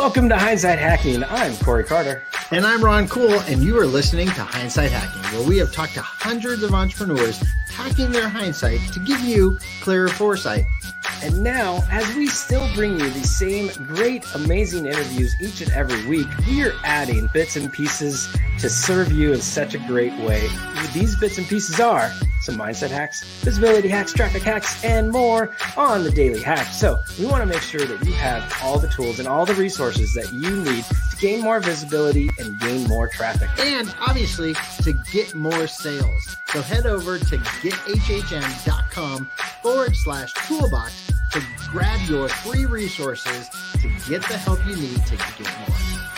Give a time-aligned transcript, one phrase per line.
[0.00, 1.22] Welcome to Hindsight Hacking.
[1.24, 2.22] I'm Corey Carter.
[2.52, 5.92] And I'm Ron Cool, and you are listening to Hindsight Hacking, where we have talked
[5.92, 7.38] to hundreds of entrepreneurs
[7.68, 10.64] hacking their hindsight to give you clearer foresight.
[11.22, 16.04] And now, as we still bring you the same great, amazing interviews each and every
[16.06, 20.48] week, we are adding bits and pieces to serve you in such a great way.
[20.94, 22.10] These bits and pieces are
[22.54, 26.66] mindset hacks, visibility hacks, traffic hacks, and more on the daily hack.
[26.66, 29.54] So we want to make sure that you have all the tools and all the
[29.54, 33.48] resources that you need to gain more visibility and gain more traffic.
[33.58, 36.36] And obviously, to get more sales.
[36.46, 39.30] So head over to gethhm.com
[39.62, 43.48] forward slash toolbox to grab your free resources
[43.80, 46.09] to get the help you need to get more.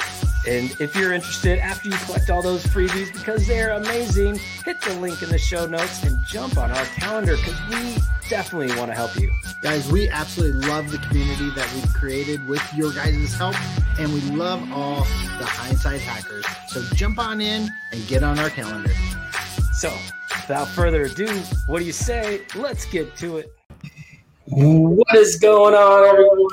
[0.46, 4.94] And if you're interested, after you collect all those freebies, because they're amazing, hit the
[4.94, 7.96] link in the show notes and jump on our calendar because we
[8.28, 9.30] definitely want to help you.
[9.62, 13.54] Guys, we absolutely love the community that we've created with your guys' help,
[14.00, 15.00] and we love all
[15.38, 16.44] the hindsight hackers.
[16.68, 18.92] So jump on in and get on our calendar.
[19.74, 19.96] So,
[20.42, 21.28] without further ado,
[21.68, 22.42] what do you say?
[22.56, 23.52] Let's get to it.
[24.46, 26.48] What is going on, everyone?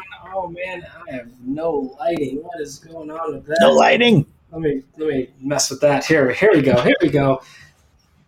[0.49, 2.37] Man, I have no lighting.
[2.37, 3.59] What is going on with that?
[3.61, 4.25] No lighting.
[4.51, 6.05] Let me let me mess with that.
[6.05, 6.81] Here, here we go.
[6.81, 7.43] Here we go.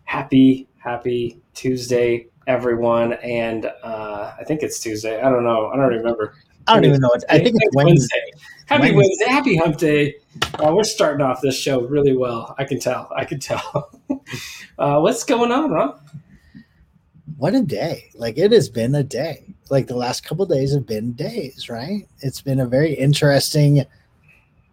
[0.04, 3.14] Happy, happy Tuesday, everyone.
[3.14, 5.20] And uh, I think it's Tuesday.
[5.20, 5.70] I don't know.
[5.70, 6.34] I don't remember.
[6.68, 7.10] I don't even know.
[7.12, 8.30] It's, I think it's Wednesday.
[8.66, 8.96] Happy Wednesday.
[8.96, 9.26] Wednesday.
[9.26, 10.14] Happy Hump Day.
[10.62, 12.54] Uh, we're starting off this show really well.
[12.56, 13.10] I can tell.
[13.16, 13.90] I can tell.
[14.78, 15.98] uh, what's going on, Ron?
[17.42, 18.08] What a day!
[18.14, 19.56] Like it has been a day.
[19.68, 22.06] Like the last couple days have been days, right?
[22.20, 23.84] It's been a very interesting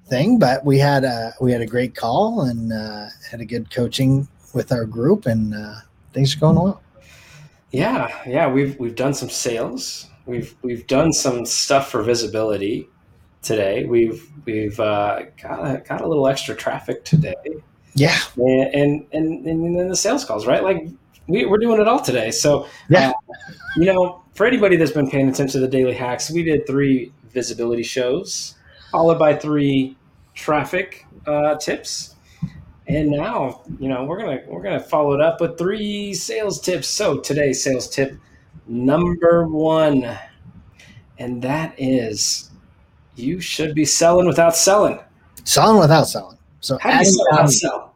[0.05, 3.71] thing, but we had a we had a great call and uh, had a good
[3.71, 5.77] coaching with our group, and uh,
[6.13, 6.79] things are going well.
[7.71, 10.07] Yeah, yeah, we've we've done some sales.
[10.27, 12.87] We've we've done some stuff for visibility
[13.41, 13.85] today.
[13.85, 17.33] We've we've uh, got a, got a little extra traffic today.
[17.95, 20.63] Yeah, and and and, and then the sales calls, right?
[20.63, 20.87] Like
[21.29, 22.31] we, are doing it all today.
[22.31, 23.33] So yeah, uh,
[23.77, 27.11] you know, for anybody that's been paying attention to the daily hacks, we did three
[27.29, 28.55] visibility shows,
[28.91, 29.95] followed by three
[30.33, 32.15] traffic uh, tips.
[32.87, 36.87] And now, you know, we're gonna we're gonna follow it up with three sales tips.
[36.87, 38.17] So today's sales tip
[38.67, 40.17] number one,
[41.19, 42.49] and that is
[43.15, 44.99] you should be selling without selling.
[45.43, 46.37] Selling without selling.
[46.61, 47.95] So How adding, value, sell?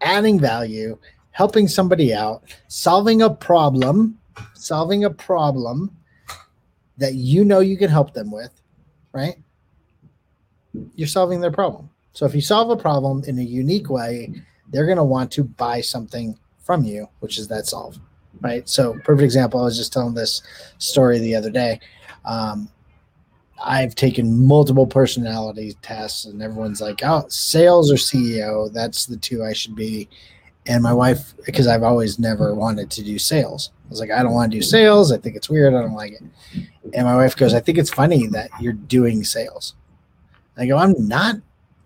[0.00, 0.98] adding value,
[1.32, 4.18] helping somebody out, solving a problem,
[4.54, 5.94] solving a problem
[6.96, 8.50] that you know you can help them with,
[9.12, 9.36] right?
[10.94, 11.90] You're solving their problem.
[12.12, 14.32] So if you solve a problem in a unique way,
[14.70, 17.98] they're going to want to buy something from you, which is that solve,
[18.40, 18.68] right?
[18.68, 19.60] So perfect example.
[19.60, 20.42] I was just telling this
[20.78, 21.80] story the other day.
[22.24, 22.68] Um,
[23.64, 28.72] I've taken multiple personality tests, and everyone's like, "Oh, sales or CEO?
[28.72, 30.08] That's the two I should be."
[30.68, 34.22] And my wife, because I've always never wanted to do sales, I was like, "I
[34.22, 35.10] don't want to do sales.
[35.10, 35.74] I think it's weird.
[35.74, 36.22] I don't like it."
[36.92, 39.74] And my wife goes, "I think it's funny that you're doing sales."
[40.58, 41.36] I go, "I'm not.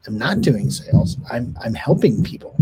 [0.06, 1.16] I'm not doing sales.
[1.30, 2.56] I'm I'm helping people,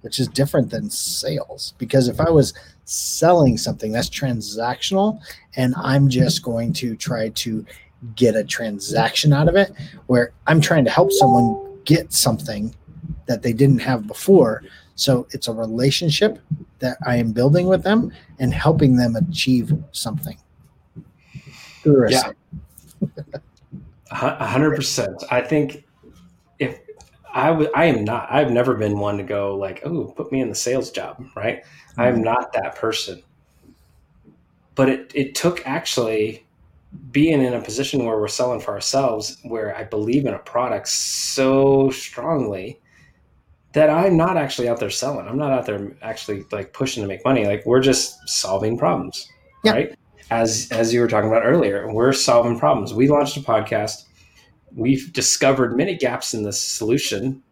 [0.00, 1.74] which is different than sales.
[1.78, 5.20] Because if I was selling something that's transactional,
[5.54, 7.64] and I'm just going to try to
[8.16, 9.72] get a transaction out of it
[10.08, 12.74] where I'm trying to help someone get something
[13.26, 14.64] that they didn't have before.
[14.94, 16.38] So it's a relationship
[16.80, 20.36] that I am building with them and helping them achieve something.
[21.84, 22.32] Yeah.
[24.10, 25.24] A hundred percent.
[25.30, 25.84] I think
[26.58, 26.78] if
[27.32, 30.42] I would, I am not, I've never been one to go like, oh, put me
[30.42, 31.64] in the sales job, right?
[31.96, 32.24] I'm mm-hmm.
[32.24, 33.22] not that person.
[34.74, 36.46] But it, it took actually
[37.10, 40.88] being in a position where we're selling for ourselves, where I believe in a product
[40.88, 42.81] so strongly
[43.72, 45.26] that I'm not actually out there selling.
[45.26, 47.46] I'm not out there actually like pushing to make money.
[47.46, 49.28] Like we're just solving problems,
[49.64, 49.72] yeah.
[49.72, 49.98] right?
[50.30, 52.94] As as you were talking about earlier, we're solving problems.
[52.94, 54.04] We launched a podcast.
[54.74, 57.42] We've discovered many gaps in the solution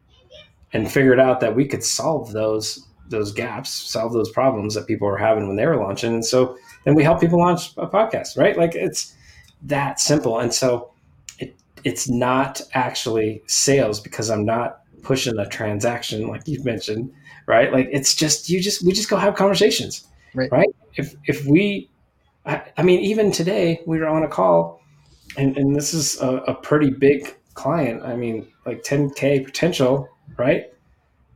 [0.72, 5.08] and figured out that we could solve those those gaps, solve those problems that people
[5.08, 6.14] were having when they were launching.
[6.14, 8.56] And so then we help people launch a podcast, right?
[8.56, 9.14] Like it's
[9.62, 10.38] that simple.
[10.38, 10.93] And so
[11.38, 17.12] it, it's not actually sales because I'm not pushing a transaction like you've mentioned,
[17.47, 17.73] right?
[17.73, 20.50] Like it's just you just we just go have conversations, right?
[20.52, 20.69] right?
[20.97, 21.91] If if we,
[22.47, 24.81] I, I, mean, even today we were on a call,
[25.37, 28.02] and and this is a, a pretty big client.
[28.02, 30.08] I mean, like 10k potential,
[30.38, 30.73] right?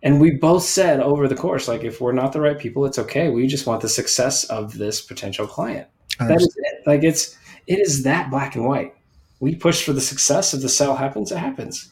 [0.03, 2.99] And we both said over the course, like if we're not the right people, it's
[2.99, 3.31] okay.
[3.31, 5.89] We just want the success of this potential client.
[6.19, 6.87] That is it.
[6.87, 8.95] Like it's it is that black and white.
[9.41, 10.55] we push for the success.
[10.55, 11.91] If the sale happens, it happens.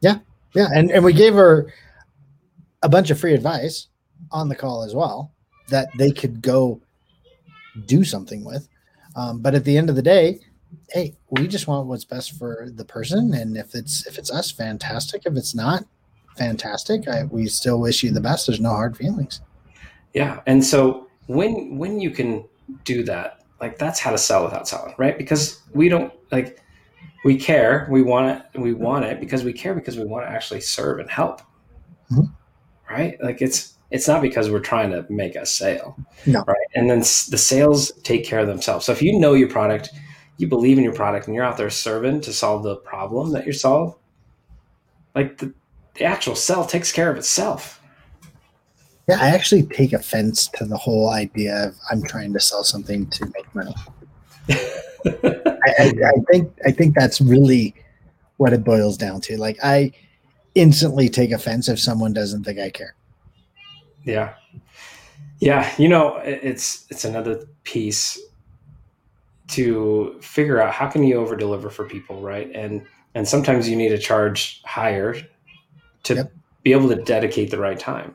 [0.00, 0.18] Yeah,
[0.54, 1.72] yeah, and and we gave her
[2.82, 3.88] a bunch of free advice
[4.30, 5.32] on the call as well
[5.68, 6.80] that they could go
[7.86, 8.68] do something with.
[9.16, 10.40] Um, but at the end of the day,
[10.90, 14.50] hey, we just want what's best for the person, and if it's if it's us,
[14.50, 15.22] fantastic.
[15.26, 15.84] If it's not,
[16.36, 17.08] fantastic.
[17.08, 18.46] I, we still wish you the best.
[18.46, 19.40] There's no hard feelings.
[20.14, 22.44] Yeah, and so when when you can
[22.84, 25.16] do that, like that's how to sell without selling, right?
[25.16, 26.60] Because we don't like
[27.24, 30.30] we care, we want it, we want it because we care because we want to
[30.30, 31.40] actually serve and help,
[32.10, 32.22] mm-hmm.
[32.92, 33.22] right?
[33.22, 35.96] Like it's it's not because we're trying to make a sale,
[36.26, 36.44] no.
[36.46, 36.56] right?
[36.74, 38.86] And then the sales take care of themselves.
[38.86, 39.90] So if you know your product,
[40.36, 43.46] you believe in your product, and you're out there serving to solve the problem that
[43.46, 43.98] you solve,
[45.14, 45.52] like the,
[45.94, 47.82] the actual sell takes care of itself.
[49.08, 53.08] Yeah, I actually take offense to the whole idea of I'm trying to sell something
[53.08, 53.74] to make money.
[55.88, 57.74] I, think I think that's really
[58.36, 59.36] what it boils down to.
[59.36, 59.92] Like I
[60.54, 62.94] instantly take offense if someone doesn't think I care.
[64.04, 64.34] Yeah.
[65.40, 68.18] Yeah, you know, it's it's another piece
[69.48, 72.50] to figure out how can you over deliver for people, right?
[72.54, 75.16] And and sometimes you need to charge higher
[76.04, 76.32] to yep.
[76.62, 78.14] be able to dedicate the right time,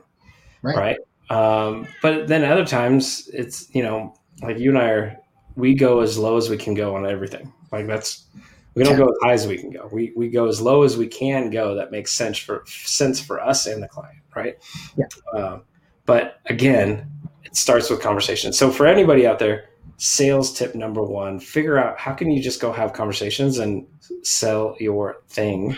[0.62, 0.76] right?
[0.76, 0.98] right?
[1.28, 5.16] Um, but then other times it's you know like you and I are
[5.56, 7.52] we go as low as we can go on everything.
[7.72, 8.26] Like that's
[8.74, 9.88] we don't go as high as we can go.
[9.90, 11.74] We we go as low as we can go.
[11.74, 14.56] That makes sense for sense for us and the client, right?
[14.96, 15.06] Yeah.
[15.32, 15.62] Um,
[16.04, 17.10] but again,
[17.44, 18.52] it starts with conversation.
[18.52, 22.60] So for anybody out there, sales tip number one: figure out how can you just
[22.60, 23.86] go have conversations and
[24.22, 25.76] sell your thing.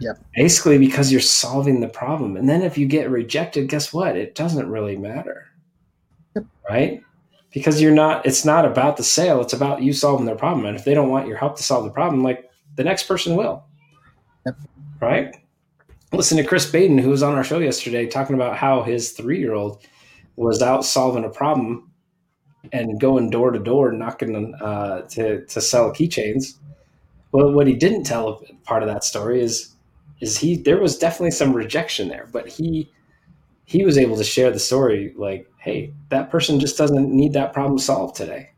[0.00, 0.12] Yeah.
[0.34, 4.16] Basically, because you're solving the problem, and then if you get rejected, guess what?
[4.16, 5.46] It doesn't really matter,
[6.34, 6.44] yep.
[6.68, 7.02] right?
[7.52, 10.66] Because you're not it's not about the sale it's about you solving their problem.
[10.66, 13.36] And if they don't want your help to solve the problem like the next person
[13.36, 13.64] will.
[14.44, 14.56] Yep.
[15.00, 15.36] right?
[16.12, 19.82] Listen to chris baden who was on our show yesterday talking about how his three-year-old
[20.36, 21.90] was out solving a problem
[22.72, 26.54] and going door to door knocking uh, to, to sell keychains.
[27.32, 29.72] Well what he didn't tell part of that story is
[30.20, 32.90] is he there was definitely some rejection there but he
[33.66, 37.52] he was able to share the story like hey that person just doesn't need that
[37.52, 38.50] problem solved today.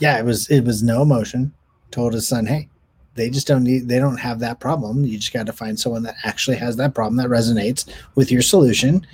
[0.00, 1.52] Yeah it was it was no emotion.
[1.90, 2.68] Told his son hey
[3.16, 5.04] they just don't need they don't have that problem.
[5.04, 8.42] You just got to find someone that actually has that problem that resonates with your
[8.42, 9.06] solution.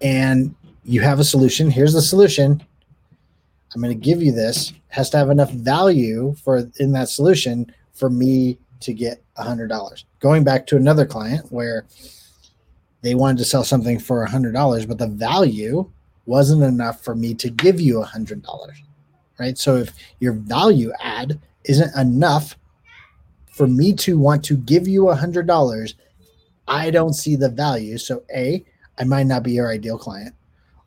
[0.00, 0.54] And
[0.84, 1.70] you have a solution.
[1.70, 2.62] Here's the solution.
[3.74, 4.72] I'm going to give you this.
[4.88, 9.68] Has to have enough value for in that solution for me to get a hundred
[9.68, 10.04] dollars.
[10.18, 11.86] Going back to another client where
[13.02, 15.90] they wanted to sell something for a hundred dollars, but the value
[16.30, 18.80] wasn't enough for me to give you a hundred dollars.
[19.38, 19.58] Right.
[19.58, 22.56] So if your value add isn't enough
[23.50, 25.96] for me to want to give you a hundred dollars,
[26.68, 27.98] I don't see the value.
[27.98, 28.64] So A,
[28.98, 30.34] I might not be your ideal client.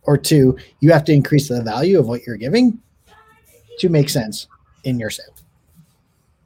[0.03, 2.79] Or two, you have to increase the value of what you're giving
[3.79, 4.47] to make sense
[4.85, 5.35] in your sale.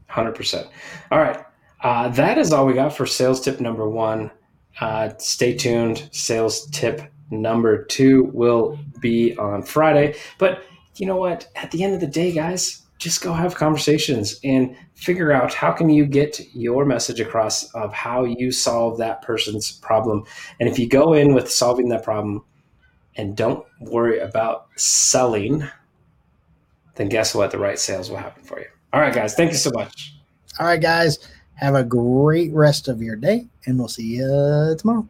[0.09, 0.67] 100%.
[1.11, 1.43] All right.
[1.83, 4.31] Uh, that is all we got for sales tip number one.
[4.79, 6.09] Uh, stay tuned.
[6.11, 7.01] Sales tip
[7.31, 10.15] number two will be on Friday.
[10.37, 10.63] But
[10.95, 11.47] you know what?
[11.55, 15.71] At the end of the day, guys, just go have conversations and figure out how
[15.71, 20.23] can you get your message across of how you solve that person's problem.
[20.59, 22.43] And if you go in with solving that problem
[23.15, 25.67] and don't worry about selling,
[26.95, 27.51] then guess what?
[27.51, 28.67] The right sales will happen for you.
[28.93, 29.35] All right, guys.
[29.35, 30.15] Thank you so much.
[30.59, 31.19] All right, guys.
[31.55, 35.07] Have a great rest of your day, and we'll see you tomorrow.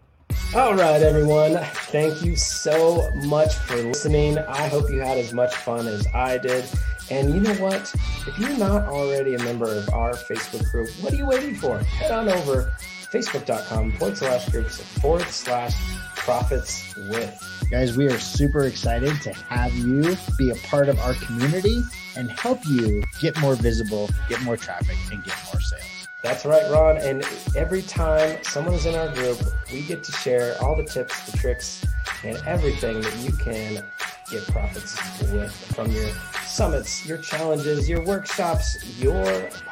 [0.56, 1.58] All right, everyone.
[1.91, 4.39] Thank you so much for listening.
[4.39, 6.65] I hope you had as much fun as I did.
[7.10, 7.94] And you know what?
[8.25, 11.79] If you're not already a member of our Facebook group, what are you waiting for?
[11.79, 12.74] Head on over
[13.12, 15.75] facebook.com forward slash groups forward slash
[16.15, 17.67] profits with.
[17.70, 21.82] Guys, we are super excited to have you be a part of our community
[22.15, 26.07] and help you get more visible, get more traffic, and get more sales.
[26.24, 26.98] That's right, Ron.
[26.98, 27.24] And
[27.56, 29.40] every time someone is in our group,
[29.72, 31.86] we get to share all the tips, the tricks,
[32.24, 33.84] and everything that you can
[34.30, 34.98] get profits
[35.32, 36.10] with from your
[36.46, 39.24] summits, your challenges, your workshops, your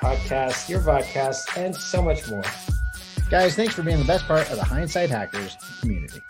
[0.01, 2.43] podcasts, your podcast, and so much more.
[3.29, 6.21] Guys, thanks for being the best part of the Hindsight Hackers community.